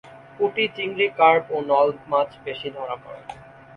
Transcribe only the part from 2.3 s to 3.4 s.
বেশি ধরা পড়ে।